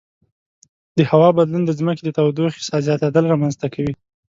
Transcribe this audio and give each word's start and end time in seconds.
د 0.97 0.99
هوا 1.11 1.29
بدلون 1.37 1.63
د 1.65 1.71
ځمکې 1.79 2.01
د 2.05 2.09
تودوخې 2.17 2.61
زیاتیدل 2.85 3.23
رامنځته 3.27 3.67
کوي. 3.75 3.93